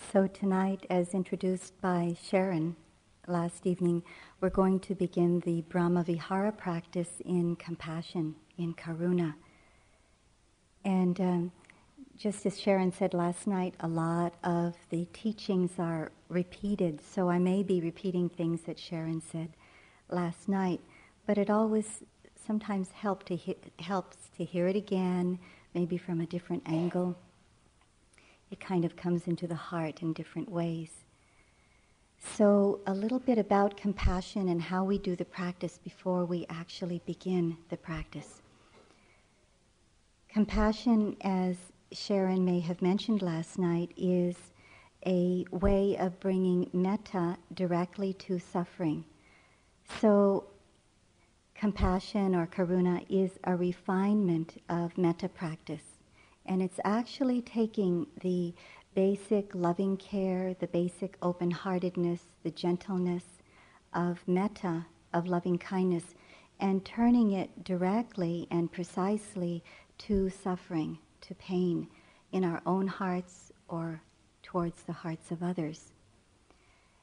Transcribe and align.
So, 0.00 0.26
tonight, 0.26 0.86
as 0.88 1.12
introduced 1.12 1.78
by 1.82 2.16
Sharon 2.22 2.76
last 3.26 3.66
evening, 3.66 4.02
we're 4.40 4.48
going 4.48 4.80
to 4.80 4.94
begin 4.94 5.40
the 5.40 5.60
Brahma 5.68 6.02
Vihara 6.02 6.50
practice 6.50 7.20
in 7.26 7.56
compassion, 7.56 8.34
in 8.56 8.72
karuna. 8.72 9.34
And 10.82 11.20
um, 11.20 11.52
just 12.16 12.46
as 12.46 12.58
Sharon 12.58 12.90
said 12.90 13.12
last 13.12 13.46
night, 13.46 13.74
a 13.80 13.88
lot 13.88 14.32
of 14.42 14.76
the 14.88 15.04
teachings 15.12 15.72
are 15.78 16.10
repeated, 16.30 17.02
so 17.02 17.28
I 17.28 17.38
may 17.38 17.62
be 17.62 17.82
repeating 17.82 18.30
things 18.30 18.62
that 18.62 18.78
Sharon 18.78 19.20
said 19.20 19.50
last 20.08 20.48
night, 20.48 20.80
but 21.26 21.36
it 21.36 21.50
always 21.50 22.02
sometimes 22.46 22.92
help 22.92 23.24
to 23.24 23.36
he- 23.36 23.58
helps 23.78 24.30
to 24.38 24.44
hear 24.44 24.68
it 24.68 24.76
again, 24.76 25.38
maybe 25.74 25.98
from 25.98 26.22
a 26.22 26.26
different 26.26 26.62
angle 26.64 27.18
it 28.50 28.60
kind 28.60 28.84
of 28.84 28.96
comes 28.96 29.26
into 29.26 29.46
the 29.46 29.54
heart 29.54 30.02
in 30.02 30.12
different 30.12 30.50
ways. 30.50 31.04
So, 32.20 32.80
a 32.86 32.94
little 32.94 33.20
bit 33.20 33.38
about 33.38 33.76
compassion 33.76 34.48
and 34.48 34.60
how 34.60 34.84
we 34.84 34.98
do 34.98 35.14
the 35.14 35.24
practice 35.24 35.78
before 35.78 36.24
we 36.24 36.46
actually 36.50 37.00
begin 37.06 37.56
the 37.68 37.76
practice. 37.76 38.42
Compassion, 40.28 41.16
as 41.20 41.56
Sharon 41.92 42.44
may 42.44 42.60
have 42.60 42.82
mentioned 42.82 43.22
last 43.22 43.58
night, 43.58 43.92
is 43.96 44.36
a 45.06 45.44
way 45.50 45.96
of 45.96 46.18
bringing 46.20 46.68
metta 46.72 47.36
directly 47.54 48.12
to 48.14 48.38
suffering. 48.38 49.04
So, 50.00 50.44
compassion 51.54 52.34
or 52.34 52.46
karuna 52.46 53.04
is 53.08 53.38
a 53.44 53.56
refinement 53.56 54.60
of 54.68 54.98
metta 54.98 55.28
practice. 55.28 55.87
And 56.48 56.62
it's 56.62 56.80
actually 56.82 57.42
taking 57.42 58.06
the 58.22 58.54
basic 58.94 59.54
loving 59.54 59.98
care, 59.98 60.54
the 60.54 60.66
basic 60.66 61.18
open 61.20 61.50
heartedness, 61.50 62.22
the 62.42 62.50
gentleness 62.50 63.24
of 63.92 64.26
metta, 64.26 64.86
of 65.12 65.26
loving 65.26 65.58
kindness, 65.58 66.14
and 66.58 66.84
turning 66.86 67.32
it 67.32 67.64
directly 67.64 68.48
and 68.50 68.72
precisely 68.72 69.62
to 69.98 70.30
suffering, 70.30 70.98
to 71.20 71.34
pain 71.34 71.86
in 72.32 72.44
our 72.44 72.62
own 72.64 72.86
hearts 72.86 73.52
or 73.68 74.00
towards 74.42 74.82
the 74.84 74.92
hearts 74.92 75.30
of 75.30 75.42
others. 75.42 75.92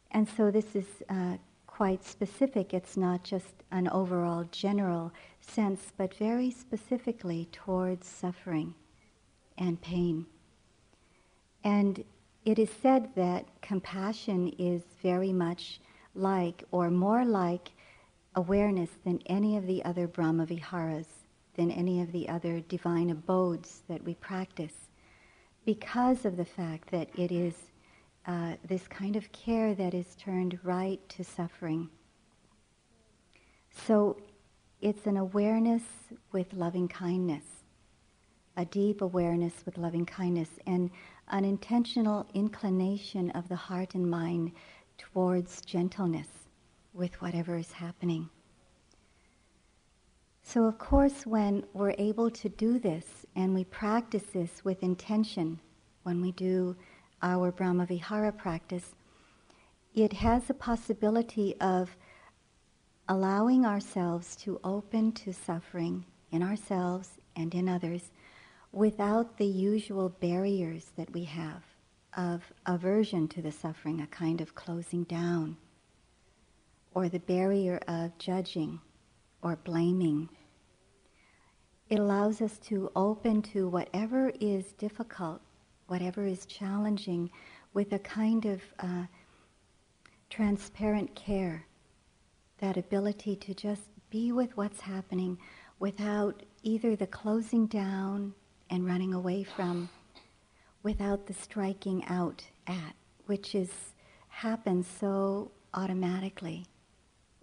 And 0.09 0.27
so 0.27 0.49
this 0.49 0.75
is 0.75 0.87
uh, 1.07 1.37
quite 1.67 2.03
specific. 2.03 2.73
It's 2.73 2.97
not 2.97 3.23
just 3.23 3.63
an 3.71 3.87
overall 3.89 4.45
general 4.51 5.13
sense, 5.39 5.93
but 5.95 6.15
very 6.15 6.49
specifically 6.49 7.47
towards 7.51 8.07
suffering 8.07 8.73
and 9.57 9.81
pain. 9.81 10.25
And 11.63 12.03
it 12.45 12.59
is 12.59 12.69
said 12.81 13.09
that 13.15 13.45
compassion 13.61 14.53
is 14.59 14.83
very 15.01 15.33
much 15.33 15.79
like, 16.13 16.63
or 16.71 16.91
more 16.91 17.25
like, 17.25 17.71
awareness 18.35 18.89
than 19.03 19.19
any 19.27 19.57
of 19.57 19.65
the 19.65 19.83
other 19.85 20.07
Brahma 20.07 20.45
Viharas, 20.45 21.07
than 21.55 21.71
any 21.71 22.01
of 22.01 22.11
the 22.11 22.27
other 22.27 22.59
divine 22.59 23.09
abodes 23.09 23.81
that 23.87 24.03
we 24.03 24.13
practice, 24.15 24.89
because 25.65 26.25
of 26.25 26.37
the 26.37 26.45
fact 26.45 26.91
that 26.91 27.09
it 27.17 27.31
is 27.31 27.55
uh, 28.27 28.53
this 28.67 28.87
kind 28.87 29.15
of 29.15 29.31
care 29.31 29.73
that 29.73 29.93
is 29.93 30.15
turned 30.15 30.59
right 30.63 30.99
to 31.09 31.23
suffering. 31.23 31.89
So 33.87 34.17
it's 34.81 35.05
an 35.05 35.17
awareness 35.17 35.83
with 36.31 36.53
loving 36.53 36.87
kindness 36.87 37.43
a 38.57 38.65
deep 38.65 39.01
awareness 39.01 39.53
with 39.65 39.77
loving 39.77 40.05
kindness 40.05 40.49
and 40.65 40.89
an 41.29 41.45
intentional 41.45 42.25
inclination 42.33 43.31
of 43.31 43.47
the 43.49 43.55
heart 43.55 43.95
and 43.95 44.09
mind 44.09 44.51
towards 44.97 45.61
gentleness 45.61 46.27
with 46.93 47.21
whatever 47.21 47.57
is 47.57 47.71
happening. 47.71 48.29
So, 50.43 50.65
of 50.65 50.77
course, 50.77 51.25
when 51.25 51.65
we're 51.73 51.95
able 51.97 52.29
to 52.29 52.49
do 52.49 52.79
this 52.79 53.25
and 53.35 53.53
we 53.53 53.63
practice 53.65 54.23
this 54.31 54.63
with 54.63 54.83
intention, 54.83 55.59
when 56.03 56.21
we 56.21 56.31
do 56.33 56.75
our 57.21 57.51
Brahma 57.51 57.87
Vihara 57.87 58.31
practice, 58.31 58.93
it 59.95 60.13
has 60.13 60.49
a 60.49 60.53
possibility 60.53 61.55
of 61.59 61.97
allowing 63.09 63.65
ourselves 63.65 64.35
to 64.35 64.59
open 64.63 65.11
to 65.13 65.33
suffering 65.33 66.05
in 66.31 66.43
ourselves 66.43 67.09
and 67.35 67.53
in 67.53 67.67
others 67.67 68.11
without 68.75 69.37
the 69.37 69.45
usual 69.45 70.09
barriers 70.09 70.91
that 70.97 71.09
we 71.13 71.23
have 71.23 71.63
of 72.17 72.43
aversion 72.65 73.25
to 73.25 73.41
the 73.41 73.51
suffering, 73.51 74.01
a 74.01 74.07
kind 74.07 74.41
of 74.41 74.53
closing 74.53 75.05
down, 75.05 75.55
or 76.93 77.07
the 77.07 77.19
barrier 77.19 77.79
of 77.87 78.17
judging 78.17 78.77
or 79.41 79.55
blaming. 79.55 80.27
It 81.89 81.99
allows 81.99 82.41
us 82.41 82.57
to 82.65 82.91
open 82.97 83.41
to 83.53 83.69
whatever 83.69 84.33
is 84.41 84.73
difficult, 84.73 85.39
whatever 85.87 86.25
is 86.25 86.45
challenging, 86.45 87.31
with 87.73 87.93
a 87.93 87.99
kind 87.99 88.45
of 88.45 88.61
uh, 88.79 89.05
transparent 90.29 91.15
care, 91.15 91.65
that 92.57 92.75
ability 92.75 93.37
to 93.37 93.53
just 93.53 93.83
be 94.09 94.33
with 94.33 94.57
what's 94.57 94.81
happening 94.81 95.37
without 95.79 96.43
either 96.63 96.97
the 96.97 97.07
closing 97.07 97.67
down 97.67 98.33
and 98.75 98.85
running 98.85 99.13
away 99.13 99.41
from 99.41 99.87
without 100.83 101.27
the 101.27 101.33
striking 101.33 102.03
out 102.07 102.43
at, 102.67 102.93
which 103.25 103.55
is 103.55 103.71
happens 104.27 104.85
so 104.85 105.49
automatically 105.73 106.65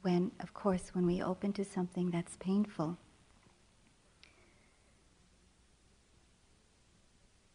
when, 0.03 0.31
of 0.41 0.53
course, 0.53 0.91
when 0.93 1.07
we 1.07 1.23
open 1.23 1.51
to 1.55 1.65
something 1.65 2.11
that's 2.11 2.37
painful. 2.37 2.99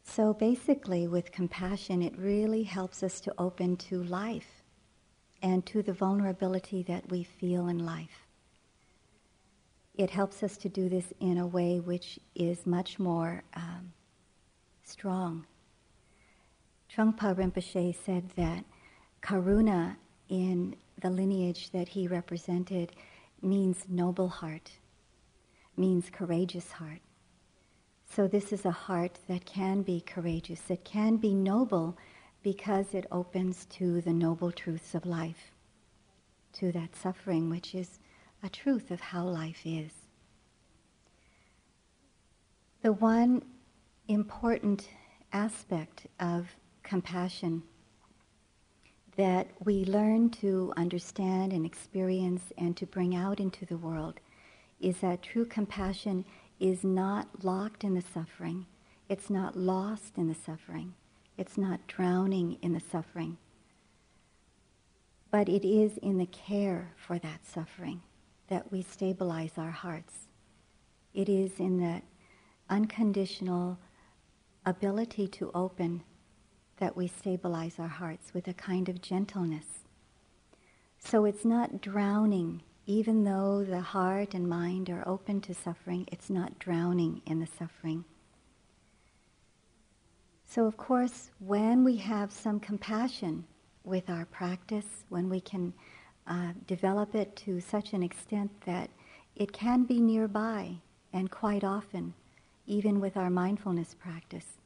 So 0.04 0.34
basically, 0.34 1.08
with 1.08 1.32
compassion, 1.32 2.02
it 2.02 2.18
really 2.18 2.64
helps 2.64 3.04
us 3.04 3.22
to 3.22 3.34
open 3.38 3.78
to 3.78 4.02
life 4.02 4.64
and 5.44 5.64
to 5.68 5.84
the 5.84 5.94
vulnerability 5.94 6.82
that 6.84 7.12
we 7.12 7.24
feel 7.24 7.68
in 7.68 7.86
life 7.86 8.27
it 9.98 10.12
helps 10.12 10.44
us 10.44 10.58
to 10.58 10.70
do 10.70 10.88
this 10.88 11.12
in 11.20 11.40
a 11.40 11.48
way 11.48 11.80
which 11.80 12.20
is 12.36 12.66
much 12.66 13.00
more 13.00 13.44
um, 13.56 13.92
strong. 14.84 15.46
Trungpa 16.94 17.36
Rinpoche 17.36 17.96
said 18.06 18.30
that 18.36 18.64
karuna 19.22 19.96
in 20.30 20.76
the 21.02 21.10
lineage 21.10 21.72
that 21.72 21.90
he 21.90 22.08
represented 22.08 22.92
means 23.42 23.86
noble 23.90 24.30
heart, 24.30 24.72
means 25.76 26.10
courageous 26.12 26.72
heart. 26.72 27.02
So 28.10 28.28
this 28.28 28.54
is 28.54 28.66
a 28.66 28.72
heart 28.72 29.20
that 29.28 29.46
can 29.46 29.82
be 29.82 30.02
courageous, 30.02 30.62
that 30.62 30.86
can 30.86 31.18
be 31.18 31.34
noble 31.34 31.98
because 32.42 32.94
it 32.94 33.06
opens 33.12 33.66
to 33.66 34.00
the 34.02 34.14
noble 34.14 34.52
truths 34.52 34.96
of 34.96 35.06
life, 35.06 35.52
to 36.54 36.72
that 36.72 36.96
suffering 36.96 37.50
which 37.50 37.76
is 37.76 38.00
a 38.44 38.50
truth 38.50 38.92
of 38.92 39.00
how 39.00 39.24
life 39.26 39.62
is. 39.66 39.92
The 42.82 42.94
one 42.94 43.44
important 44.08 44.88
aspect 45.34 46.08
of 46.20 46.48
compassion 46.84 47.64
that 49.18 49.48
we 49.66 49.84
learn 49.84 50.30
to 50.30 50.72
understand 50.78 51.52
and 51.52 51.66
experience 51.66 52.54
and 52.58 52.78
to 52.78 52.86
bring 52.86 53.16
out 53.16 53.40
into 53.40 53.66
the 53.66 53.78
world 53.78 54.20
is 54.80 54.98
that 54.98 55.24
true 55.24 55.46
compassion 55.46 56.24
is 56.60 56.84
not 56.84 57.44
locked 57.44 57.84
in 57.84 57.96
the 57.96 58.04
suffering. 58.14 58.68
It's 59.10 59.30
not 59.30 59.58
lost 59.58 60.18
in 60.18 60.28
the 60.28 60.36
suffering. 60.36 60.94
It's 61.38 61.58
not 61.58 61.88
drowning 61.88 62.58
in 62.62 62.74
the 62.74 62.80
suffering. 62.80 63.38
But 65.32 65.50
it 65.50 65.68
is 65.68 65.98
in 65.98 66.20
the 66.20 66.26
care 66.28 66.94
for 66.96 67.18
that 67.20 67.46
suffering 67.46 68.02
that 68.48 68.72
we 68.72 68.82
stabilize 68.82 69.52
our 69.58 69.72
hearts. 69.72 70.28
It 71.14 71.30
is 71.30 71.60
in 71.60 71.80
that 71.80 72.04
unconditional 72.70 73.78
ability 74.66 75.28
to 75.28 75.52
open 75.54 76.04
that 76.78 76.96
we 76.96 77.08
stabilize 77.08 77.80
our 77.80 77.88
hearts 77.88 78.34
with 78.34 78.48
a 78.48 78.54
kind 78.54 78.88
of 78.90 79.02
gentleness. 79.02 79.66
So 81.00 81.26
it's 81.26 81.46
not 81.46 81.82
drowning, 81.82 82.62
even 82.86 83.24
though 83.24 83.64
the 83.64 83.82
heart 83.82 84.34
and 84.34 84.48
mind 84.48 84.90
are 84.90 85.08
open 85.08 85.42
to 85.42 85.54
suffering, 85.54 86.08
it's 86.12 86.30
not 86.30 86.60
drowning 86.60 87.22
in 87.26 87.40
the 87.40 87.48
suffering. 87.48 88.06
So, 90.46 90.66
of 90.66 90.78
course, 90.78 91.32
when 91.40 91.84
we 91.84 91.98
have 91.98 92.32
some 92.32 92.60
compassion 92.60 93.46
with 93.84 94.10
our 94.10 94.26
practice, 94.26 95.04
when 95.10 95.30
we 95.30 95.42
can 95.42 95.74
uh, 96.28 96.52
develop 96.66 97.16
it 97.16 97.36
to 97.38 97.62
such 97.62 97.94
an 97.94 98.04
extent 98.04 98.52
that 98.66 98.90
it 99.36 99.52
can 99.54 99.84
be 99.84 100.02
nearby 100.02 100.76
and 101.14 101.32
quite 101.32 101.64
often, 101.64 102.14
even 102.66 103.00
with 103.00 103.16
our 103.16 103.30
mindfulness 103.30 103.96
practice, 103.96 104.58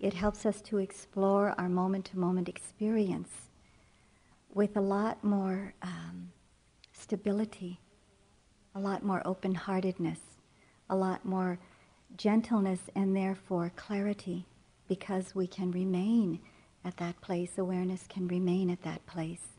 it 0.00 0.14
helps 0.14 0.44
us 0.44 0.60
to 0.62 0.78
explore 0.78 1.54
our 1.58 1.68
moment 1.68 2.06
to 2.06 2.18
moment 2.18 2.48
experience 2.48 3.30
with 4.52 4.76
a 4.76 4.80
lot 4.80 5.22
more 5.22 5.74
um, 5.82 6.30
stability, 6.92 7.80
a 8.74 8.80
lot 8.80 9.04
more 9.04 9.22
open 9.24 9.54
heartedness, 9.54 10.18
a 10.90 10.96
lot 10.96 11.24
more 11.24 11.58
gentleness, 12.16 12.80
and 12.94 13.16
therefore 13.16 13.72
clarity 13.76 14.46
because 14.88 15.34
we 15.34 15.46
can 15.46 15.70
remain 15.70 16.40
at 16.84 16.96
that 16.96 17.20
place. 17.20 17.56
Awareness 17.56 18.06
can 18.08 18.26
remain 18.26 18.68
at 18.68 18.82
that 18.82 19.06
place. 19.06 19.52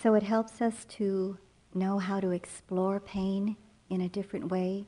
So 0.00 0.14
it 0.14 0.22
helps 0.22 0.60
us 0.60 0.84
to 0.96 1.38
know 1.72 1.98
how 1.98 2.20
to 2.20 2.30
explore 2.30 3.00
pain 3.00 3.56
in 3.88 4.00
a 4.00 4.08
different 4.08 4.50
way. 4.50 4.86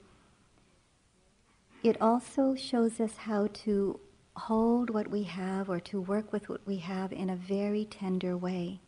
It 1.83 2.01
also 2.01 2.55
shows 2.55 3.01
us 3.01 3.17
how 3.17 3.49
to 3.65 4.01
hold 4.35 4.91
what 4.91 5.09
we 5.09 5.23
have 5.23 5.71
or 5.71 5.81
to 5.81 6.01
work 6.01 6.33
with 6.33 6.49
what 6.49 6.67
we 6.67 6.77
have 6.79 7.13
in 7.13 7.31
a 7.31 7.37
very 7.37 7.87
tender 7.87 8.37
way 8.37 8.81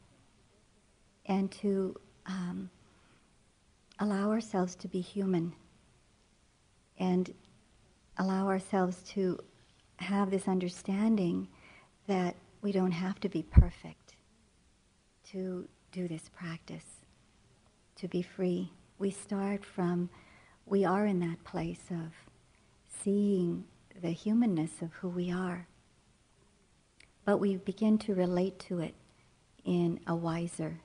and 1.26 1.50
to 1.50 1.94
um, 2.26 2.70
allow 3.98 4.30
ourselves 4.30 4.74
to 4.76 4.88
be 4.88 5.00
human 5.00 5.54
and 6.98 7.32
allow 8.18 8.48
ourselves 8.48 9.02
to 9.02 9.38
have 9.96 10.30
this 10.30 10.48
understanding 10.48 11.48
that 12.06 12.34
we 12.62 12.72
don't 12.72 12.92
have 12.92 13.20
to 13.20 13.28
be 13.28 13.42
perfect 13.42 14.16
to 15.24 15.68
do 15.92 16.08
this 16.08 16.28
practice, 16.36 16.84
to 17.96 18.08
be 18.08 18.22
free. 18.22 18.72
We 18.98 19.10
start 19.10 19.64
from, 19.64 20.10
we 20.66 20.84
are 20.84 21.06
in 21.06 21.20
that 21.20 21.42
place 21.44 21.84
of 21.90 22.12
seeing 23.02 23.64
the 24.00 24.10
humanness 24.10 24.82
of 24.82 24.92
who 24.94 25.08
we 25.08 25.32
are. 25.32 25.66
But 27.24 27.38
we 27.38 27.56
begin 27.56 27.98
to 27.98 28.14
relate 28.14 28.58
to 28.60 28.80
it 28.80 28.94
in 29.64 30.00
a 30.06 30.14
wiser, 30.14 30.80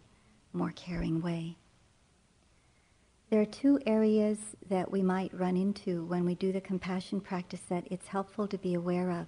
more 0.51 0.71
caring 0.75 1.21
way. 1.21 1.57
There 3.29 3.41
are 3.41 3.45
two 3.45 3.79
areas 3.87 4.37
that 4.69 4.91
we 4.91 5.01
might 5.01 5.33
run 5.33 5.57
into 5.57 6.05
when 6.05 6.25
we 6.25 6.35
do 6.35 6.51
the 6.51 6.61
compassion 6.61 7.19
practice 7.19 7.61
that 7.69 7.87
it's 7.89 8.07
helpful 8.07 8.47
to 8.47 8.57
be 8.57 8.75
aware 8.75 9.09
of. 9.09 9.27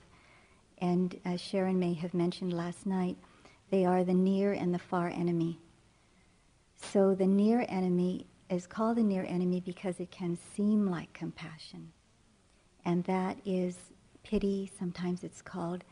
And 0.77 1.19
as 1.25 1.41
Sharon 1.41 1.79
may 1.79 1.93
have 1.93 2.13
mentioned 2.13 2.53
last 2.53 2.85
night, 2.85 3.17
they 3.71 3.85
are 3.85 4.03
the 4.03 4.13
near 4.13 4.53
and 4.53 4.73
the 4.73 4.79
far 4.79 5.07
enemy. 5.09 5.59
So 6.75 7.15
the 7.15 7.27
near 7.27 7.65
enemy 7.69 8.27
is 8.49 8.67
called 8.67 8.97
the 8.97 9.03
near 9.03 9.25
enemy 9.27 9.59
because 9.59 9.99
it 9.99 10.11
can 10.11 10.37
seem 10.55 10.85
like 10.89 11.11
compassion. 11.13 11.91
And 12.85 13.03
that 13.05 13.37
is 13.45 13.77
pity, 14.23 14.71
sometimes 14.77 15.23
it's 15.23 15.41
called 15.41 15.83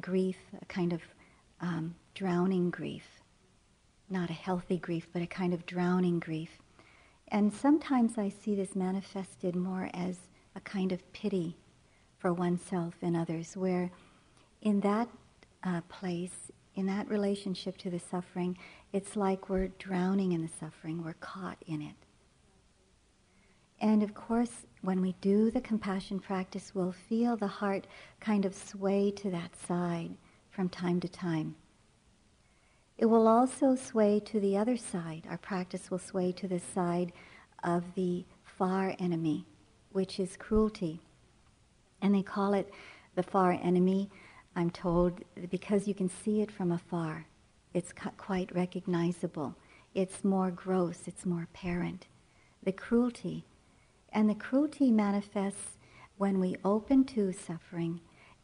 grief, 0.00 0.38
a 0.60 0.64
kind 0.66 0.92
of 0.92 1.02
um, 1.60 1.94
drowning 2.14 2.70
grief. 2.70 3.06
Not 4.10 4.30
a 4.30 4.34
healthy 4.34 4.78
grief, 4.78 5.08
but 5.12 5.22
a 5.22 5.26
kind 5.26 5.54
of 5.54 5.64
drowning 5.66 6.18
grief. 6.18 6.58
And 7.28 7.52
sometimes 7.52 8.18
I 8.18 8.28
see 8.28 8.54
this 8.54 8.74
manifested 8.74 9.56
more 9.56 9.88
as 9.94 10.18
a 10.54 10.60
kind 10.60 10.92
of 10.92 11.12
pity 11.12 11.56
for 12.18 12.32
oneself 12.32 12.94
and 13.00 13.16
others, 13.16 13.56
where 13.56 13.90
in 14.60 14.80
that 14.80 15.08
uh, 15.64 15.80
place, 15.88 16.50
in 16.74 16.86
that 16.86 17.08
relationship 17.08 17.76
to 17.78 17.90
the 17.90 17.98
suffering, 17.98 18.56
it's 18.92 19.16
like 19.16 19.48
we're 19.48 19.68
drowning 19.78 20.32
in 20.32 20.42
the 20.42 20.50
suffering, 20.60 21.02
we're 21.04 21.14
caught 21.14 21.58
in 21.66 21.82
it. 21.82 21.94
And 23.80 24.02
of 24.02 24.14
course, 24.14 24.66
when 24.80 25.00
we 25.00 25.16
do 25.20 25.50
the 25.50 25.60
compassion 25.60 26.20
practice, 26.20 26.72
we'll 26.74 26.92
feel 26.92 27.36
the 27.36 27.48
heart 27.48 27.86
kind 28.20 28.44
of 28.44 28.54
sway 28.54 29.10
to 29.16 29.30
that 29.30 29.56
side 29.56 30.12
from 30.50 30.68
time 30.68 31.00
to 31.00 31.08
time. 31.08 31.56
It 32.96 33.06
will 33.06 33.26
also 33.26 33.74
sway 33.74 34.20
to 34.20 34.38
the 34.38 34.56
other 34.56 34.76
side. 34.76 35.26
Our 35.28 35.38
practice 35.38 35.90
will 35.90 35.98
sway 35.98 36.30
to 36.32 36.46
the 36.46 36.60
side 36.60 37.12
of 37.64 37.82
the 37.96 38.24
far 38.44 38.94
enemy, 39.00 39.46
which 39.90 40.20
is 40.20 40.36
cruelty. 40.36 41.00
And 42.00 42.14
they 42.14 42.22
call 42.22 42.54
it 42.54 42.70
the 43.16 43.22
far 43.24 43.52
enemy, 43.52 44.10
I'm 44.54 44.70
told, 44.70 45.20
because 45.50 45.88
you 45.88 45.94
can 45.94 46.08
see 46.08 46.42
it 46.42 46.50
from 46.50 46.72
afar. 46.72 47.26
It's 47.74 47.92
quite 48.18 48.54
recognizable. 48.54 49.56
It's 49.94 50.24
more 50.24 50.50
gross, 50.50 51.00
it's 51.06 51.24
more 51.26 51.42
apparent. 51.42 52.06
The 52.62 52.72
cruelty. 52.72 53.44
And 54.12 54.28
the 54.28 54.34
cruelty 54.34 54.90
manifests 54.90 55.78
when 56.18 56.38
we 56.38 56.56
open 56.64 57.04
to 57.04 57.32
suffering, 57.32 58.00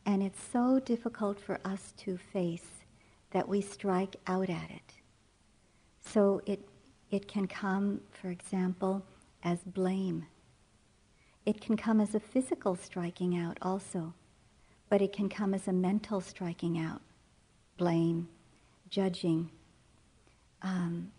and 0.07 0.23
it's 0.23 0.43
so 0.43 0.81
difficult 0.81 1.39
for 1.39 1.61
us 1.65 1.93
to 1.99 2.17
face 2.17 2.85
that 3.31 3.49
we 3.49 3.61
strike 3.61 4.17
out 4.27 4.49
at 4.49 4.71
it. 4.71 4.95
So 6.01 6.41
it, 6.47 6.67
it 7.11 7.29
can 7.29 7.47
come, 7.47 8.01
for 8.11 8.31
example, 8.31 9.05
as 9.43 9.59
blame. 9.59 10.27
It 11.45 11.61
can 11.61 11.77
come 11.77 12.01
as 12.01 12.15
a 12.15 12.21
physical 12.21 12.77
striking 12.77 13.37
out 13.37 13.59
also, 13.61 14.15
but 14.89 15.03
it 15.03 15.13
can 15.13 15.29
come 15.29 15.55
as 15.55 15.69
a 15.69 15.73
mental 15.73 16.21
striking 16.21 16.79
out, 16.79 17.03
blame, 17.77 18.29
judging. 18.91 19.51
Um, 20.63 21.13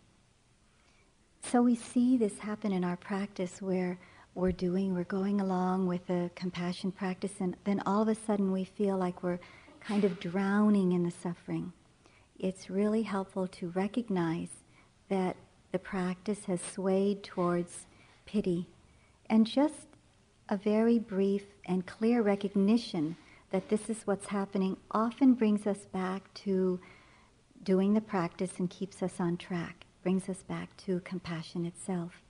so 1.43 1.61
we 1.61 1.75
see 1.75 2.17
this 2.17 2.37
happen 2.39 2.71
in 2.71 2.83
our 2.83 2.97
practice 2.97 3.61
where 3.61 3.97
we're 4.35 4.51
doing, 4.51 4.93
we're 4.93 5.03
going 5.03 5.41
along 5.41 5.87
with 5.87 6.09
a 6.09 6.29
compassion 6.35 6.91
practice, 6.91 7.33
and 7.39 7.55
then 7.63 7.81
all 7.85 8.01
of 8.01 8.07
a 8.07 8.15
sudden 8.15 8.51
we 8.51 8.63
feel 8.63 8.97
like 8.97 9.23
we're 9.23 9.39
kind 9.79 10.03
of 10.03 10.19
drowning 10.19 10.91
in 10.91 11.03
the 11.03 11.11
suffering. 11.11 11.71
It's 12.37 12.69
really 12.69 13.01
helpful 13.01 13.47
to 13.47 13.69
recognize 13.69 14.49
that 15.09 15.35
the 15.71 15.79
practice 15.79 16.45
has 16.45 16.61
swayed 16.61 17.23
towards 17.23 17.85
pity. 18.25 18.67
And 19.29 19.45
just 19.45 19.87
a 20.47 20.57
very 20.57 20.99
brief 20.99 21.43
and 21.65 21.85
clear 21.85 22.21
recognition 22.21 23.15
that 23.51 23.69
this 23.69 23.89
is 23.89 24.05
what's 24.05 24.27
happening 24.27 24.77
often 24.91 25.33
brings 25.33 25.65
us 25.65 25.85
back 25.85 26.33
to 26.33 26.79
doing 27.63 27.93
the 27.93 28.01
practice 28.01 28.59
and 28.59 28.69
keeps 28.69 29.01
us 29.03 29.19
on 29.19 29.37
track, 29.37 29.85
brings 30.03 30.29
us 30.29 30.43
back 30.43 30.75
to 30.77 30.99
compassion 31.01 31.65
itself. 31.65 32.21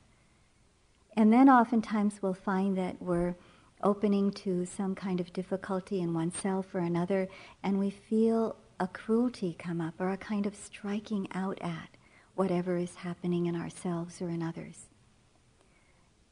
And 1.15 1.33
then 1.33 1.49
oftentimes 1.49 2.21
we'll 2.21 2.33
find 2.33 2.77
that 2.77 3.01
we're 3.01 3.35
opening 3.83 4.31
to 4.31 4.65
some 4.65 4.95
kind 4.95 5.19
of 5.19 5.33
difficulty 5.33 5.99
in 6.01 6.13
oneself 6.13 6.73
or 6.73 6.79
another, 6.79 7.27
and 7.63 7.79
we 7.79 7.89
feel 7.89 8.55
a 8.79 8.87
cruelty 8.87 9.55
come 9.57 9.81
up 9.81 9.95
or 9.99 10.09
a 10.09 10.17
kind 10.17 10.45
of 10.45 10.55
striking 10.55 11.27
out 11.33 11.59
at 11.61 11.89
whatever 12.35 12.77
is 12.77 12.95
happening 12.95 13.45
in 13.45 13.55
ourselves 13.55 14.21
or 14.21 14.29
in 14.29 14.41
others. 14.41 14.85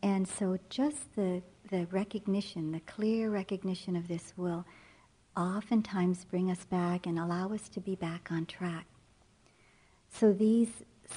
And 0.03 0.27
so 0.27 0.57
just 0.69 1.15
the, 1.15 1.41
the 1.69 1.87
recognition, 1.87 2.71
the 2.71 2.79
clear 2.81 3.29
recognition 3.29 3.95
of 3.95 4.07
this 4.07 4.33
will 4.37 4.65
oftentimes 5.35 6.25
bring 6.25 6.49
us 6.51 6.65
back 6.65 7.05
and 7.05 7.19
allow 7.19 7.53
us 7.53 7.69
to 7.69 7.79
be 7.79 7.95
back 7.95 8.29
on 8.31 8.45
track. 8.45 8.85
So 10.09 10.33
these 10.33 10.69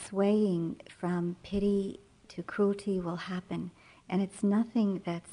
swaying 0.08 0.80
from 0.88 1.36
pity 1.42 2.00
to 2.28 2.42
cruelty 2.42 3.00
will 3.00 3.16
happen, 3.16 3.70
and 4.08 4.22
it's 4.22 4.42
nothing 4.42 5.02
that's 5.04 5.30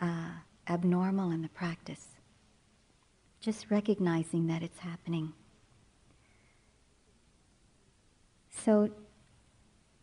uh, 0.00 0.30
abnormal 0.68 1.30
in 1.30 1.42
the 1.42 1.48
practice 1.48 2.16
just 3.46 3.70
recognizing 3.70 4.48
that 4.48 4.60
it's 4.60 4.80
happening. 4.80 5.32
So, 8.50 8.90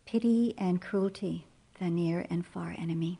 pity 0.05 0.53
and 0.57 0.81
cruelty, 0.81 1.45
the 1.79 1.89
near 1.89 2.25
and 2.29 2.45
far 2.45 2.75
enemy. 2.77 3.19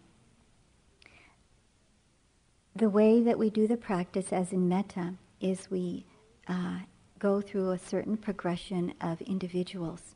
The 2.76 2.90
way 2.90 3.22
that 3.22 3.38
we 3.38 3.50
do 3.50 3.68
the 3.68 3.78
practice, 3.78 4.34
as 4.34 4.52
in 4.52 4.68
metta, 4.68 5.14
is 5.40 5.70
we 5.70 6.06
uh, 6.48 6.80
go 7.20 7.40
through 7.40 7.72
a 7.72 7.78
certain 7.78 8.18
progression 8.18 8.94
of 9.02 9.22
individuals. 9.22 10.16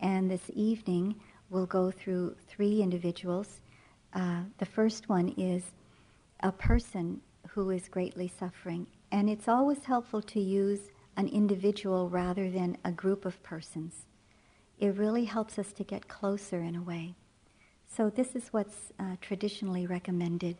And 0.00 0.30
this 0.30 0.50
evening, 0.54 1.16
we'll 1.50 1.66
go 1.66 1.90
through 1.90 2.36
three 2.48 2.82
individuals. 2.82 3.60
Uh, 4.14 4.42
the 4.58 4.66
first 4.66 5.08
one 5.08 5.30
is 5.36 5.62
a 6.40 6.52
person 6.52 7.20
who 7.48 7.70
is 7.70 7.88
greatly 7.88 8.28
suffering 8.28 8.86
and 9.12 9.28
it's 9.28 9.46
always 9.46 9.84
helpful 9.84 10.22
to 10.22 10.40
use 10.40 10.80
an 11.16 11.28
individual 11.28 12.08
rather 12.08 12.50
than 12.50 12.78
a 12.84 12.90
group 12.90 13.26
of 13.26 13.42
persons. 13.42 14.06
It 14.78 14.96
really 14.96 15.26
helps 15.26 15.58
us 15.58 15.70
to 15.74 15.84
get 15.84 16.08
closer 16.08 16.62
in 16.62 16.74
a 16.74 16.82
way. 16.82 17.14
So, 17.96 18.08
this 18.10 18.34
is 18.34 18.48
what's 18.52 18.92
uh, 18.98 19.16
traditionally 19.20 19.86
recommended 19.86 20.56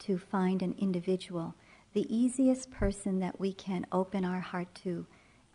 to 0.00 0.18
find 0.18 0.62
an 0.62 0.74
individual, 0.78 1.54
the 1.92 2.06
easiest 2.14 2.70
person 2.70 3.20
that 3.20 3.38
we 3.38 3.52
can 3.52 3.86
open 3.92 4.24
our 4.24 4.40
heart 4.40 4.74
to 4.84 5.06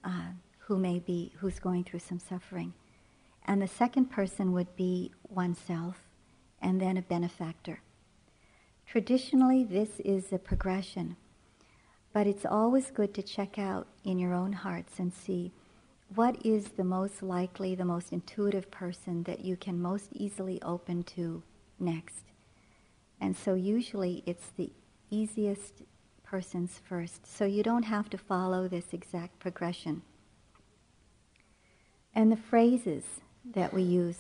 uh, 0.04 0.30
who 0.60 0.78
may 0.78 1.00
be, 1.00 1.32
who's 1.40 1.60
going 1.60 1.84
through 1.84 2.00
some 2.00 2.20
suffering. 2.20 2.74
And 3.46 3.62
the 3.62 3.68
second 3.68 4.12
person 4.12 4.52
would 4.54 4.76
be 4.76 5.12
oneself, 5.30 5.98
and 6.62 6.80
then 6.82 6.98
a 6.98 7.02
benefactor. 7.02 7.82
Traditionally, 8.86 9.64
this 9.64 10.00
is 10.02 10.32
a 10.32 10.38
progression 10.40 11.16
But 12.14 12.28
it's 12.28 12.46
always 12.46 12.92
good 12.92 13.14
to 13.16 13.24
check 13.24 13.60
out 13.60 13.88
in 14.04 14.20
your 14.20 14.34
own 14.34 14.54
hearts 14.54 15.00
and 15.00 15.14
see 15.14 15.52
what 16.16 16.46
is 16.46 16.70
the 16.70 16.84
most 16.84 17.22
likely, 17.22 17.76
the 17.76 17.86
most 17.86 18.12
intuitive 18.12 18.72
person 18.72 19.24
that 19.24 19.44
you 19.44 19.56
can 19.56 19.82
most 19.82 20.10
easily 20.14 20.62
open 20.62 21.04
to 21.04 21.44
next. 21.80 22.24
And 23.20 23.36
so 23.36 23.54
usually 23.54 24.24
it's 24.26 24.50
the 24.58 24.72
easiest 25.10 25.84
persons 26.24 26.80
first. 26.88 27.26
So 27.26 27.46
you 27.46 27.64
don't 27.64 27.84
have 27.84 28.10
to 28.10 28.18
follow 28.18 28.68
this 28.68 28.94
exact 28.94 29.40
progression. 29.40 30.02
And 32.14 32.32
the 32.32 32.38
phrases 32.38 33.04
that 33.54 33.74
we 33.74 33.84
use 33.84 34.18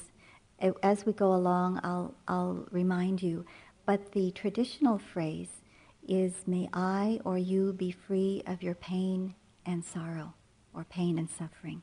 eh, 0.60 0.72
as 0.84 1.06
we 1.06 1.14
go 1.14 1.34
along, 1.34 1.80
I'll, 1.84 2.14
I'll 2.28 2.68
remind 2.72 3.24
you. 3.24 3.46
But 3.86 4.12
the 4.12 4.32
traditional 4.32 4.98
phrase 4.98 5.62
is, 6.08 6.34
May 6.46 6.70
I 6.74 7.20
or 7.24 7.38
you 7.38 7.74
be 7.74 7.92
free 7.92 8.44
of 8.46 8.62
your 8.62 8.76
pain 8.76 9.36
and 9.66 9.84
sorrow, 9.84 10.34
or 10.76 10.84
pain 10.84 11.18
and 11.18 11.30
suffering. 11.30 11.82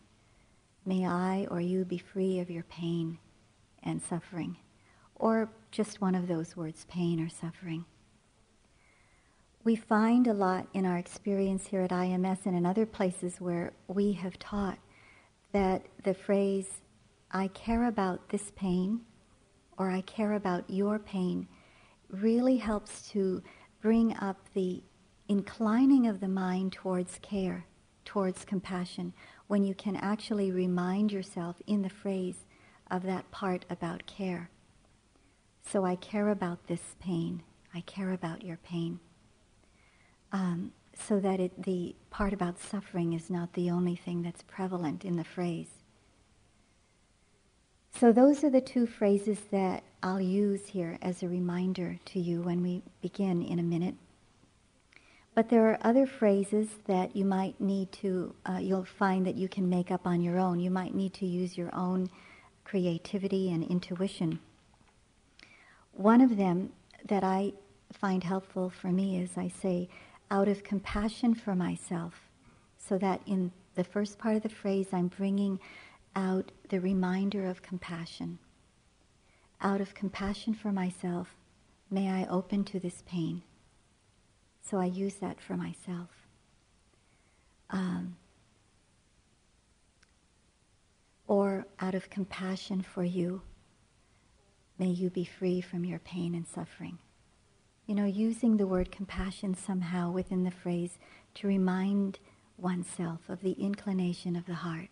May 0.84 1.06
I 1.06 1.46
or 1.50 1.60
you 1.60 1.84
be 1.84 1.98
free 1.98 2.40
of 2.40 2.50
your 2.50 2.64
pain 2.64 3.18
and 3.82 4.02
suffering. 4.02 4.56
Or 5.16 5.50
just 5.70 6.00
one 6.00 6.14
of 6.14 6.28
those 6.28 6.56
words, 6.56 6.86
pain 6.88 7.20
or 7.20 7.28
suffering. 7.28 7.84
We 9.64 9.76
find 9.76 10.26
a 10.26 10.34
lot 10.34 10.66
in 10.74 10.84
our 10.84 10.98
experience 10.98 11.68
here 11.68 11.82
at 11.82 11.90
IMS 11.90 12.46
and 12.46 12.56
in 12.56 12.66
other 12.66 12.84
places 12.84 13.40
where 13.40 13.72
we 13.86 14.12
have 14.12 14.38
taught 14.38 14.78
that 15.52 15.86
the 16.02 16.14
phrase, 16.14 16.68
I 17.30 17.46
care 17.48 17.84
about 17.84 18.28
this 18.30 18.50
pain, 18.56 19.02
or 19.78 19.90
I 19.90 20.00
care 20.00 20.32
about 20.32 20.68
your 20.68 20.98
pain, 20.98 21.46
really 22.10 22.56
helps 22.56 23.08
to 23.10 23.42
bring 23.80 24.16
up 24.16 24.36
the 24.54 24.82
inclining 25.28 26.08
of 26.08 26.20
the 26.20 26.28
mind 26.28 26.72
towards 26.72 27.18
care, 27.22 27.64
towards 28.04 28.44
compassion, 28.44 29.12
when 29.46 29.64
you 29.64 29.74
can 29.74 29.96
actually 29.96 30.50
remind 30.50 31.12
yourself 31.12 31.56
in 31.66 31.82
the 31.82 31.88
phrase 31.88 32.46
of 32.90 33.02
that 33.04 33.30
part 33.30 33.64
about 33.70 34.06
care. 34.06 34.50
So 35.64 35.84
I 35.84 35.96
care 35.96 36.28
about 36.28 36.66
this 36.66 36.96
pain. 37.00 37.42
I 37.74 37.80
care 37.82 38.12
about 38.12 38.44
your 38.44 38.58
pain. 38.58 39.00
Um, 40.32 40.72
so 40.94 41.20
that 41.20 41.40
it, 41.40 41.62
the 41.62 41.94
part 42.10 42.32
about 42.32 42.58
suffering 42.58 43.12
is 43.12 43.30
not 43.30 43.52
the 43.54 43.70
only 43.70 43.96
thing 43.96 44.22
that's 44.22 44.42
prevalent 44.42 45.04
in 45.04 45.16
the 45.16 45.24
phrase. 45.24 45.68
So 47.98 48.12
those 48.12 48.42
are 48.42 48.50
the 48.50 48.60
two 48.60 48.86
phrases 48.86 49.38
that 49.50 49.84
I'll 50.02 50.20
use 50.20 50.66
here 50.66 50.98
as 51.02 51.22
a 51.22 51.28
reminder 51.28 51.98
to 52.06 52.18
you 52.18 52.42
when 52.42 52.62
we 52.62 52.82
begin 53.00 53.42
in 53.42 53.58
a 53.58 53.62
minute. 53.62 53.94
But 55.34 55.48
there 55.48 55.70
are 55.70 55.78
other 55.80 56.06
phrases 56.06 56.68
that 56.86 57.16
you 57.16 57.24
might 57.24 57.58
need 57.58 57.90
to, 57.92 58.34
uh, 58.46 58.58
you'll 58.60 58.84
find 58.84 59.26
that 59.26 59.36
you 59.36 59.48
can 59.48 59.68
make 59.68 59.90
up 59.90 60.06
on 60.06 60.20
your 60.20 60.38
own. 60.38 60.60
You 60.60 60.70
might 60.70 60.94
need 60.94 61.14
to 61.14 61.26
use 61.26 61.56
your 61.56 61.74
own 61.74 62.10
creativity 62.64 63.50
and 63.50 63.64
intuition. 63.64 64.40
One 65.92 66.20
of 66.20 66.36
them 66.36 66.72
that 67.06 67.24
I 67.24 67.54
find 67.92 68.24
helpful 68.24 68.70
for 68.70 68.88
me 68.88 69.20
is 69.22 69.36
I 69.36 69.48
say, 69.48 69.88
out 70.30 70.48
of 70.48 70.64
compassion 70.64 71.34
for 71.34 71.54
myself, 71.54 72.14
so 72.78 72.98
that 72.98 73.20
in 73.26 73.52
the 73.74 73.84
first 73.84 74.18
part 74.18 74.36
of 74.36 74.42
the 74.42 74.48
phrase 74.48 74.88
I'm 74.92 75.08
bringing 75.08 75.58
out 76.14 76.52
the 76.68 76.80
reminder 76.80 77.46
of 77.46 77.62
compassion. 77.62 78.38
Out 79.60 79.80
of 79.80 79.94
compassion 79.94 80.54
for 80.54 80.72
myself, 80.72 81.34
may 81.90 82.10
I 82.10 82.26
open 82.26 82.64
to 82.64 82.80
this 82.80 83.02
pain. 83.06 83.42
So 84.62 84.78
I 84.78 84.86
use 84.86 85.14
that 85.16 85.40
for 85.40 85.56
myself. 85.56 86.08
Um, 87.70 88.16
or 91.26 91.66
out 91.80 91.94
of 91.94 92.10
compassion 92.10 92.82
for 92.82 93.04
you, 93.04 93.42
may 94.78 94.88
you 94.88 95.10
be 95.10 95.24
free 95.24 95.60
from 95.60 95.84
your 95.84 95.98
pain 95.98 96.34
and 96.34 96.46
suffering 96.46 96.98
you 97.86 97.94
know, 97.94 98.04
using 98.04 98.56
the 98.56 98.66
word 98.66 98.90
compassion 98.90 99.54
somehow 99.54 100.10
within 100.10 100.44
the 100.44 100.50
phrase 100.50 100.98
to 101.34 101.46
remind 101.46 102.18
oneself 102.56 103.28
of 103.28 103.40
the 103.40 103.52
inclination 103.52 104.36
of 104.36 104.46
the 104.46 104.54
heart. 104.54 104.88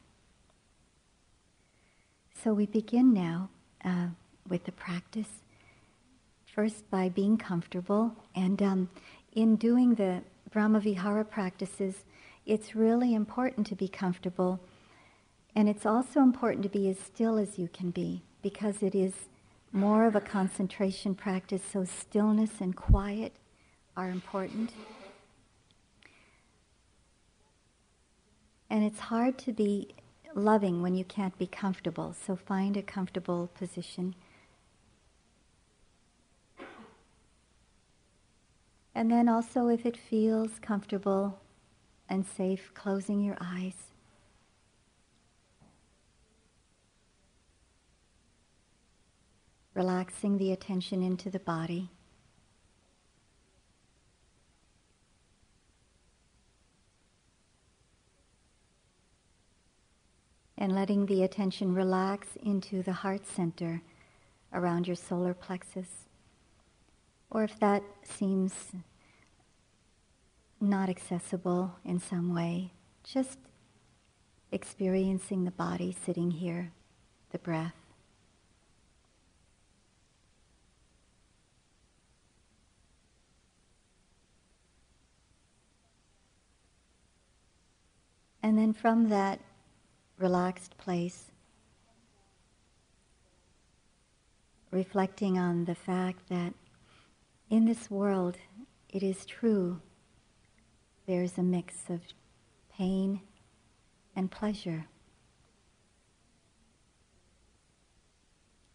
So 2.43 2.53
we 2.53 2.67
begin 2.67 3.13
now 3.13 3.51
uh, 3.85 4.09
with 4.49 4.65
the 4.65 4.73
practice, 4.73 5.29
first 6.55 6.91
by 6.91 7.09
being 7.09 7.37
comfortable. 7.37 8.17
And 8.35 8.61
um, 8.63 8.89
in 9.33 9.57
doing 9.57 9.95
the 9.95 10.23
Brahmavihara 10.51 11.29
practices, 11.31 12.05
it's 12.47 12.75
really 12.75 13.15
important 13.15 13.67
to 13.69 13.75
be 13.75 13.89
comfortable. 13.89 14.61
And 15.55 15.69
it's 15.69 15.87
also 15.87 16.21
important 16.21 16.63
to 16.65 16.69
be 16.69 16.89
as 16.89 16.99
still 16.99 17.39
as 17.39 17.59
you 17.59 17.69
can 17.73 17.91
be 17.91 18.23
because 18.43 18.83
it 18.83 18.95
is 18.95 19.13
more 19.73 20.05
of 20.05 20.17
a 20.17 20.21
concentration 20.21 21.15
practice, 21.15 21.63
so 21.73 21.85
stillness 21.85 22.61
and 22.61 22.75
quiet 22.75 23.33
are 23.97 24.09
important. 24.09 24.73
And 28.69 28.85
it's 28.85 29.01
hard 29.01 29.39
to 29.39 29.53
be 29.53 29.95
loving 30.35 30.83
when 30.83 30.95
you 30.95 31.05
can't 31.05 31.37
be 31.39 31.47
comfortable, 31.47 32.15
so 32.15 32.37
find 32.37 32.77
a 32.77 32.83
comfortable 32.83 33.49
position. 33.55 34.15
And 39.01 39.11
then 39.11 39.31
also, 39.31 39.69
if 39.69 39.87
it 39.87 39.97
feels 39.97 40.59
comfortable 40.61 41.41
and 42.11 42.27
safe, 42.27 42.71
closing 42.75 43.23
your 43.23 43.39
eyes. 43.41 43.73
relaxing 49.73 50.37
the 50.37 50.53
attention 50.53 51.03
into 51.03 51.31
the 51.31 51.39
body. 51.39 51.89
And 60.59 60.75
letting 60.75 61.07
the 61.07 61.23
attention 61.23 61.75
relax 61.75 62.37
into 62.43 62.83
the 62.83 62.93
heart 62.93 63.27
center 63.27 63.81
around 64.53 64.87
your 64.87 64.97
solar 64.97 65.33
plexus. 65.33 66.05
Or 67.31 67.45
if 67.45 67.59
that 67.61 67.83
seems 68.03 68.73
not 70.61 70.89
accessible 70.89 71.77
in 71.85 71.99
some 71.99 72.35
way, 72.35 72.73
just 73.03 73.39
experiencing 74.53 75.45
the 75.45 75.51
body 75.51 75.97
sitting 76.05 76.31
here, 76.31 76.73
the 77.31 77.39
breath. 77.39 77.75
And 88.43 88.59
then 88.59 88.73
from 88.73 89.11
that 89.11 89.41
relaxed 90.19 90.77
place, 90.77 91.31
reflecting 94.71 95.39
on 95.39 95.65
the 95.65 95.75
fact 95.75 96.29
that 96.29 96.55
in 97.49 97.65
this 97.65 97.91
world 97.91 98.37
it 98.89 99.03
is 99.03 99.25
true 99.27 99.81
there's 101.11 101.37
a 101.37 101.43
mix 101.43 101.91
of 101.91 102.01
pain 102.73 103.21
and 104.15 104.31
pleasure. 104.31 104.87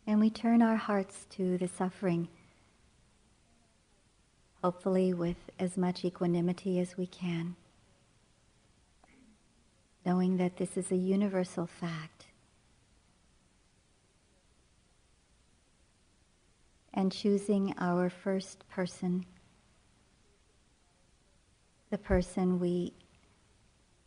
And 0.05 0.19
we 0.19 0.29
turn 0.29 0.61
our 0.61 0.75
hearts 0.75 1.25
to 1.31 1.57
the 1.57 1.67
suffering, 1.67 2.27
hopefully 4.61 5.13
with 5.13 5.37
as 5.57 5.77
much 5.77 6.03
equanimity 6.03 6.79
as 6.79 6.97
we 6.97 7.07
can 7.07 7.55
knowing 10.05 10.37
that 10.37 10.57
this 10.57 10.77
is 10.77 10.91
a 10.91 10.95
universal 10.95 11.65
fact. 11.65 12.25
And 16.93 17.11
choosing 17.11 17.73
our 17.79 18.09
first 18.09 18.69
person, 18.69 19.25
the 21.95 21.99
person 21.99 22.59
we 22.59 22.91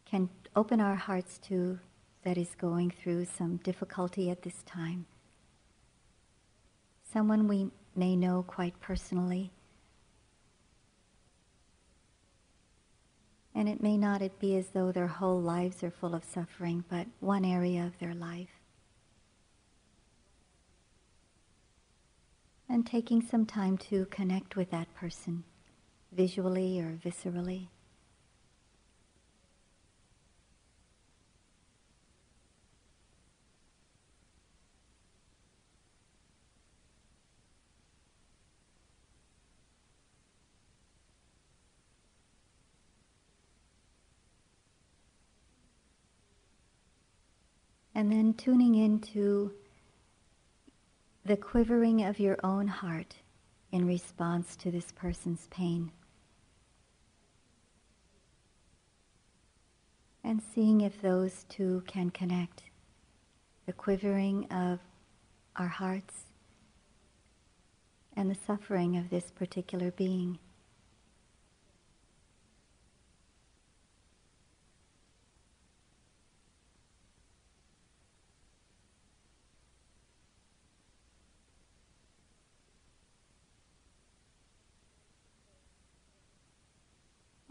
can 0.05 0.29
open 0.55 0.79
our 0.79 0.95
hearts 0.95 1.39
to 1.39 1.79
that 2.23 2.37
is 2.37 2.55
going 2.55 2.91
through 2.91 3.25
some 3.25 3.57
difficulty 3.65 4.29
at 4.29 4.43
this 4.43 4.63
time. 4.65 5.07
Someone 7.11 7.49
we 7.49 7.71
may 7.97 8.15
know 8.15 8.45
quite 8.47 8.79
personally 8.79 9.51
And 13.55 13.71
it 13.71 13.83
may 13.83 13.97
not 13.97 14.21
be 14.39 14.55
as 14.57 14.69
though 14.69 14.93
their 14.93 15.07
whole 15.07 15.41
lives 15.41 15.83
are 15.83 15.91
full 15.91 16.15
of 16.15 16.23
suffering, 16.25 16.85
but 16.91 17.07
one 17.21 17.45
area 17.45 17.85
of 17.85 17.99
their 17.99 18.15
life. 18.15 18.61
And 22.69 22.87
taking 22.87 23.23
some 23.23 23.47
time 23.47 23.79
to 23.91 24.05
connect 24.11 24.57
with 24.57 24.71
that 24.73 24.95
person, 24.95 25.43
visually 26.13 26.79
or 26.79 27.01
viscerally, 27.05 27.67
And 47.99 48.13
then 48.13 48.33
tuning 48.35 48.77
into 48.77 49.51
the 51.25 51.37
quivering 51.37 52.05
of 52.05 52.21
your 52.21 52.39
own 52.45 52.69
heart 52.69 53.17
in 53.73 53.89
response 53.89 54.55
to 54.59 54.71
this 54.71 54.93
person's 54.93 55.49
pain. 55.51 55.91
And 60.23 60.41
seeing 60.55 60.83
if 60.83 61.03
those 61.03 61.45
two 61.49 61.83
can 61.89 62.11
connect. 62.11 62.63
The 63.67 63.73
quivering 63.73 64.47
of 64.53 64.79
our 65.57 65.67
hearts 65.67 66.15
and 68.15 68.31
the 68.31 68.39
suffering 68.47 68.97
of 68.97 69.11
this 69.11 69.33
particular 69.33 69.91
being. 69.91 70.39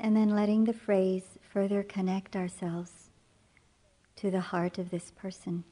And 0.08 0.16
then 0.16 0.30
letting 0.30 0.64
the 0.64 0.72
phrase 0.72 1.38
further 1.52 1.84
connect 1.84 2.38
ourselves 2.38 3.10
to 4.16 4.32
the 4.32 4.40
heart 4.40 4.78
of 4.78 4.90
this 4.90 5.12
person. 5.12 5.66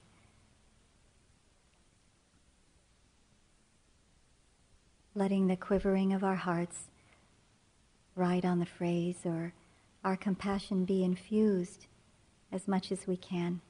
Letting 5.13 5.47
the 5.47 5.55
quivering 5.55 6.11
of 6.11 6.21
our 6.25 6.35
hearts 6.35 6.89
ride 8.17 8.43
on 8.43 8.59
the 8.59 8.65
phrase 8.65 9.19
or 9.23 9.53
our 10.03 10.17
compassion 10.17 10.83
be 10.83 11.05
infused 11.05 11.87
as 12.51 12.67
much 12.67 12.91
as 12.91 13.07
we 13.07 13.15
can 13.15 13.61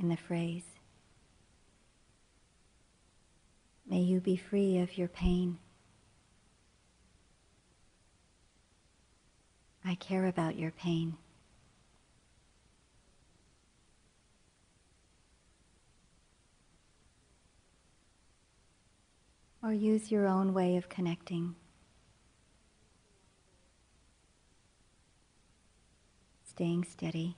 in 0.00 0.08
the 0.08 0.16
phrase. 0.16 0.64
May 3.88 4.00
you 4.00 4.18
be 4.18 4.34
free 4.34 4.78
of 4.78 4.98
your 4.98 5.06
pain. 5.06 5.58
I 9.84 9.94
care 9.94 10.26
about 10.26 10.56
your 10.56 10.70
pain. 10.70 11.16
Or 19.62 19.72
use 19.72 20.10
your 20.10 20.26
own 20.26 20.54
way 20.54 20.76
of 20.76 20.88
connecting. 20.88 21.54
Staying 26.44 26.84
steady. 26.84 27.36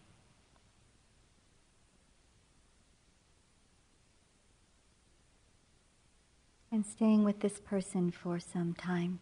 And 6.70 6.86
staying 6.86 7.22
with 7.22 7.40
this 7.40 7.60
person 7.60 8.10
for 8.10 8.40
some 8.40 8.72
time. 8.72 9.20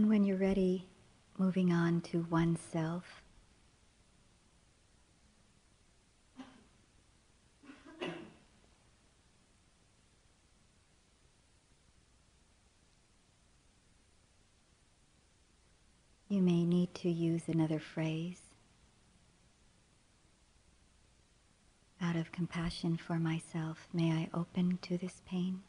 And 0.00 0.08
when 0.08 0.24
you're 0.24 0.38
ready, 0.38 0.86
moving 1.36 1.74
on 1.74 2.00
to 2.10 2.26
oneself. 2.30 3.04
You 16.30 16.40
may 16.40 16.64
need 16.64 16.94
to 16.94 17.10
use 17.10 17.42
another 17.46 17.78
phrase. 17.78 18.40
Out 22.00 22.16
of 22.16 22.32
compassion 22.32 22.96
for 22.96 23.18
myself, 23.18 23.86
may 23.92 24.12
I 24.12 24.30
open 24.32 24.78
to 24.80 24.96
this 24.96 25.20
pain? 25.26 25.60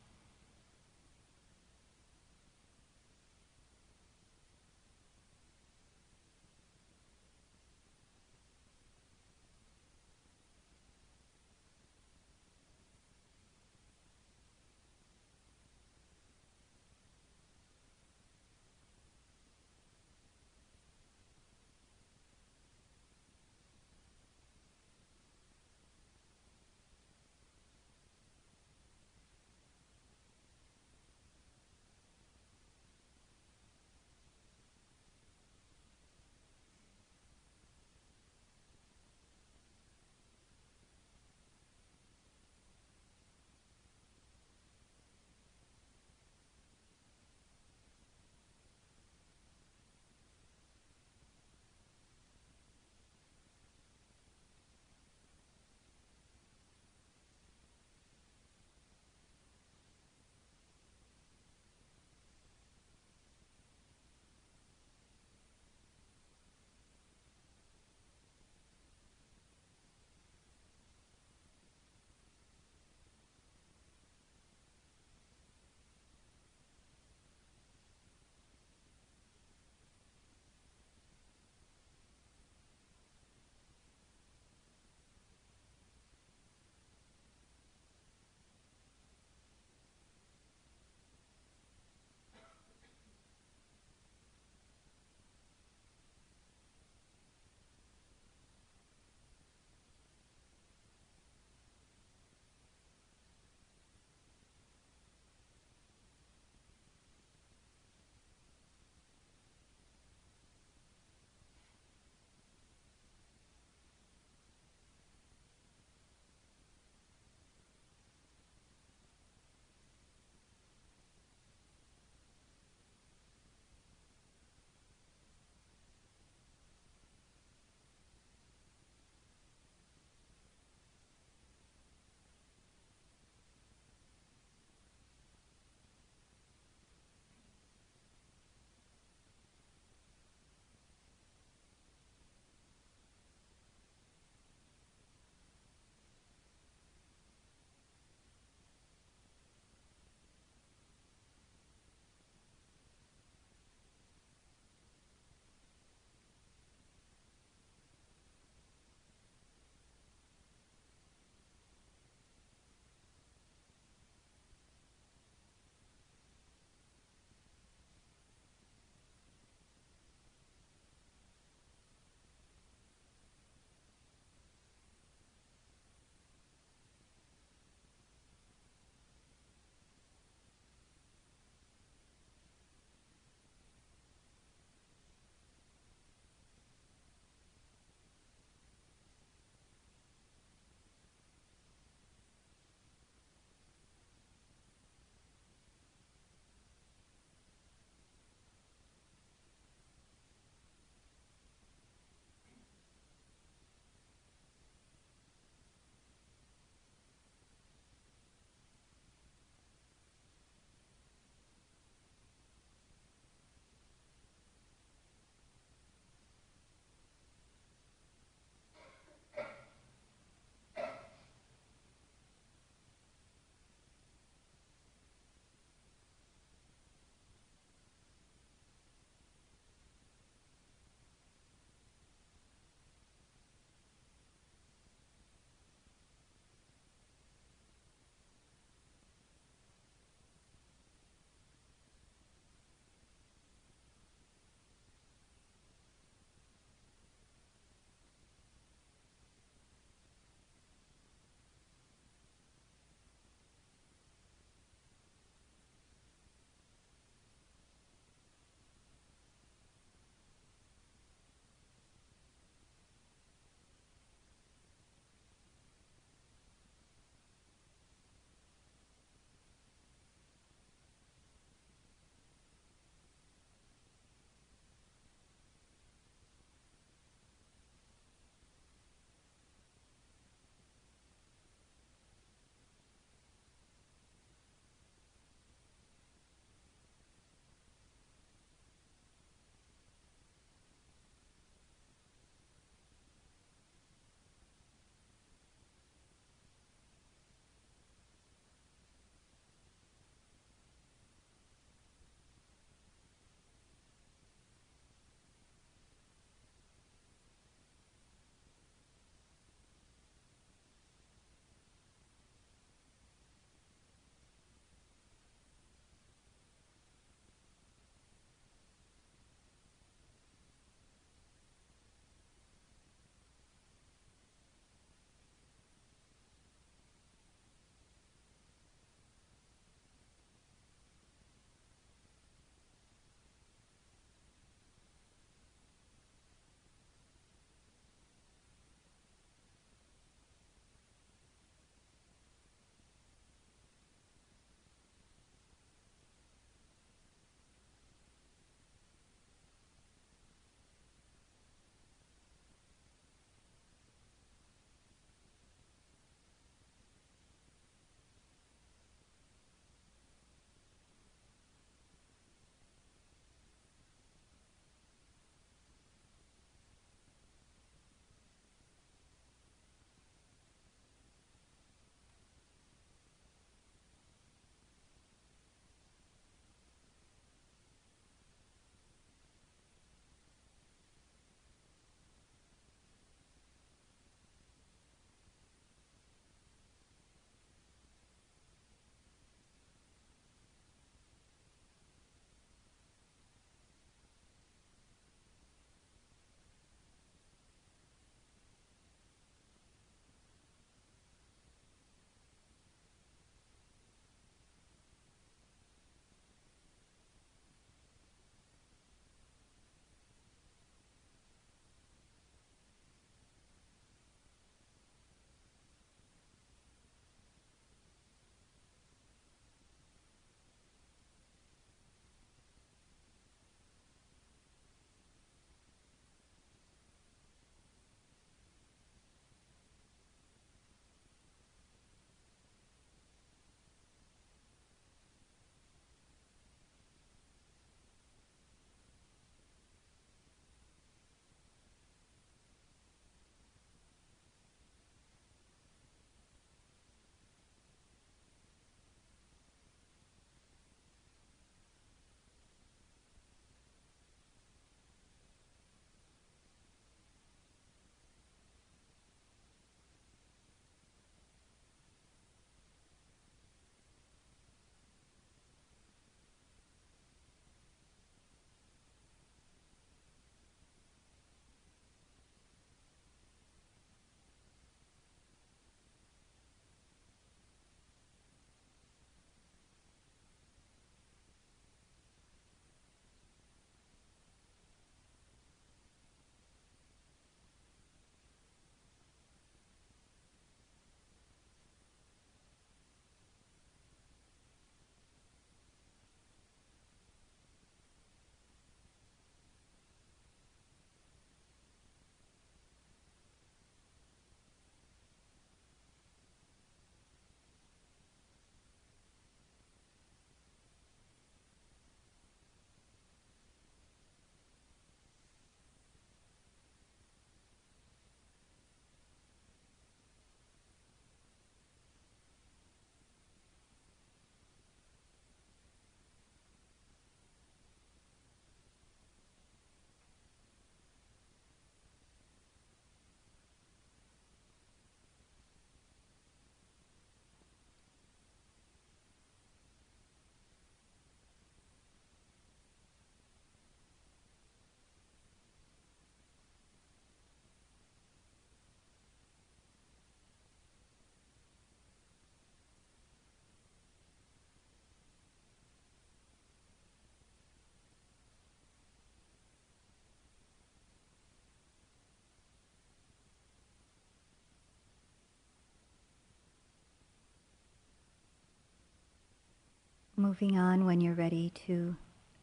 Moving 570.32 570.58
on 570.58 570.86
when 570.86 571.02
you're 571.02 571.14
ready 571.14 571.50
to 571.50 571.94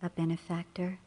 a 0.03 0.11
benefactor. 0.11 0.99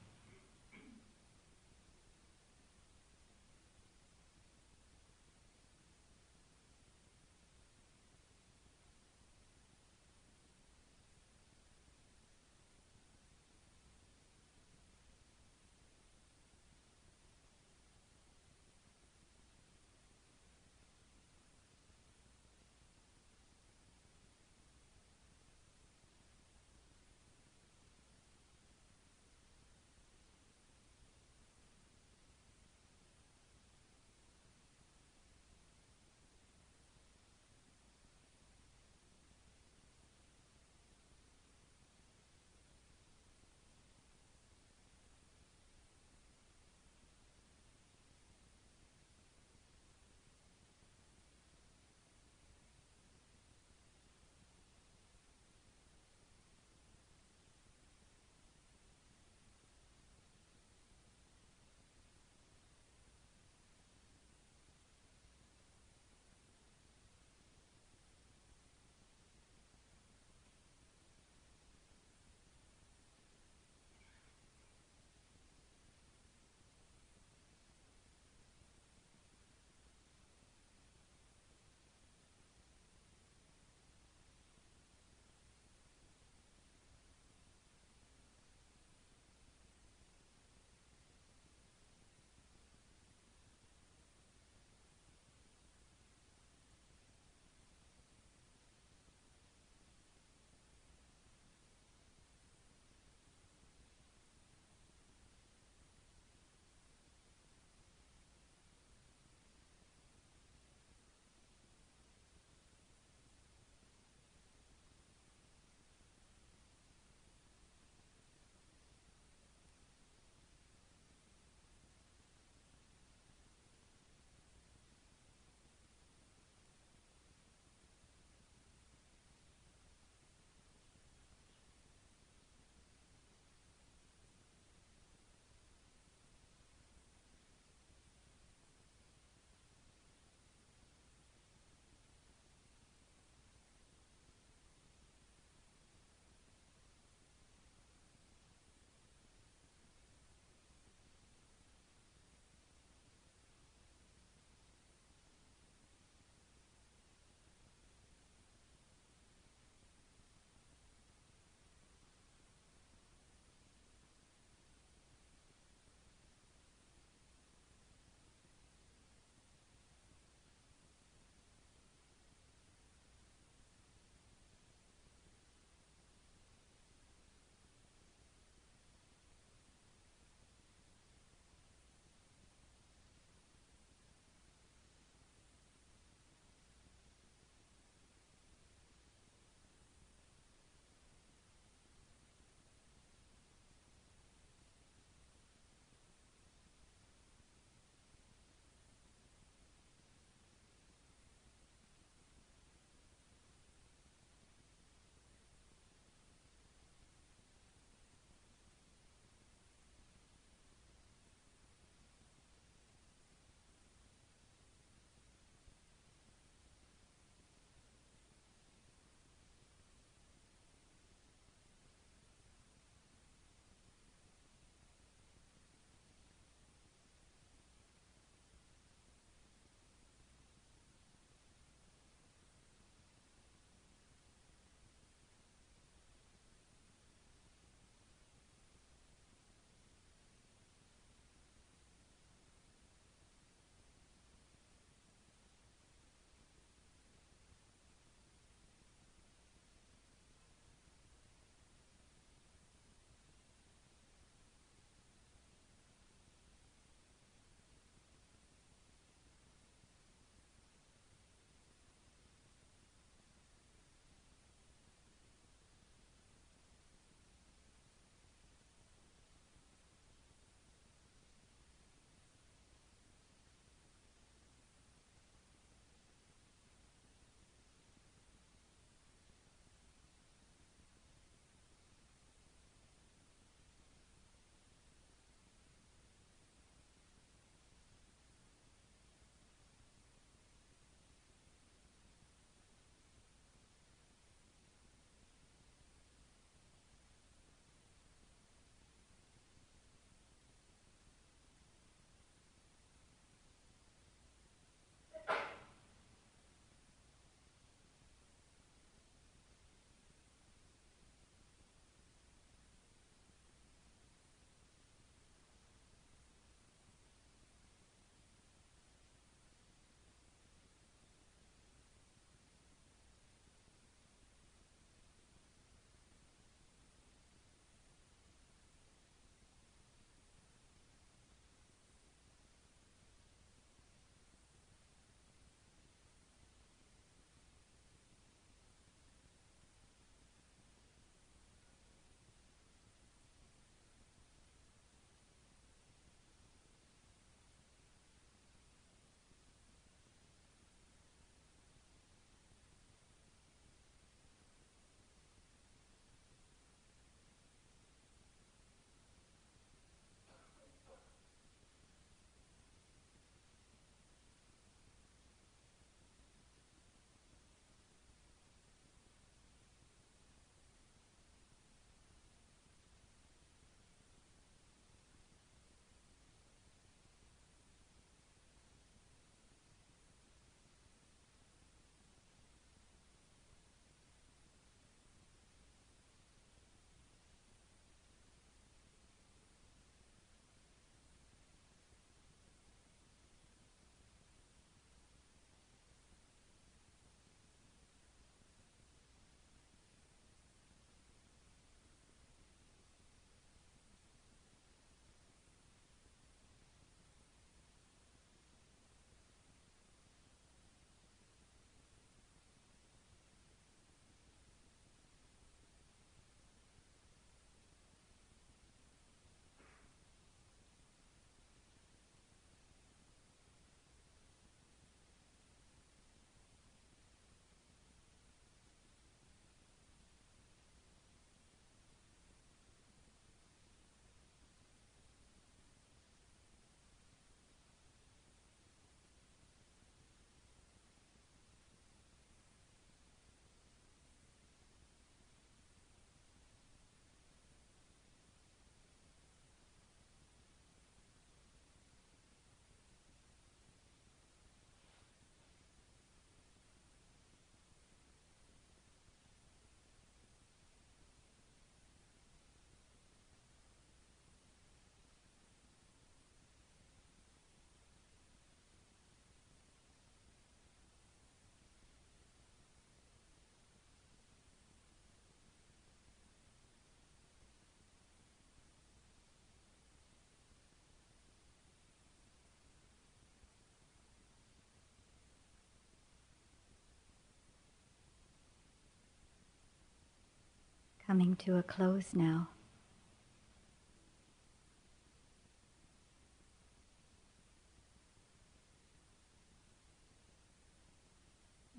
Coming 491.12 491.36
to 491.36 491.58
a 491.58 491.64
close 491.64 492.14
now. 492.14 492.48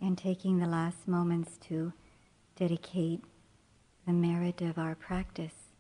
And 0.03 0.19
taking 0.19 0.59
the 0.59 0.67
last 0.67 1.09
moments 1.09 1.57
to 1.69 1.95
dedicate 2.57 3.25
the 4.07 4.13
merit 4.13 4.61
of 4.61 4.77
our 4.77 4.95
practice. 4.95 5.71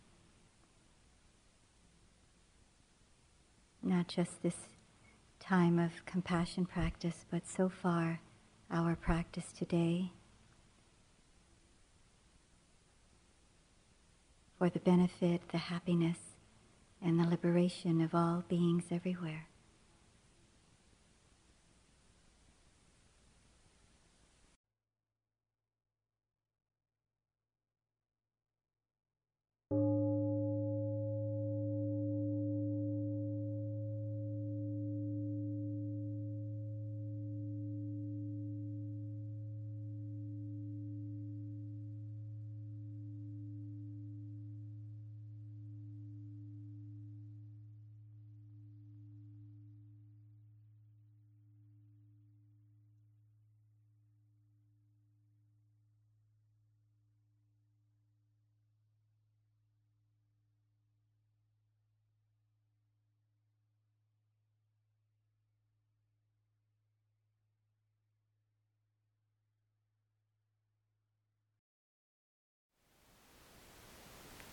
Not 3.82 4.08
just 4.08 4.42
this 4.42 4.56
time 5.38 5.78
of 5.78 6.06
compassion 6.06 6.64
practice, 6.64 7.26
but 7.30 7.46
so 7.46 7.68
far 7.68 8.20
our 8.70 8.96
practice 8.96 9.52
today 9.52 10.12
for 14.62 14.70
the 14.70 14.78
benefit, 14.78 15.40
the 15.50 15.58
happiness, 15.58 16.18
and 17.04 17.18
the 17.18 17.24
liberation 17.28 18.00
of 18.00 18.14
all 18.14 18.44
beings 18.48 18.84
everywhere. 18.92 19.48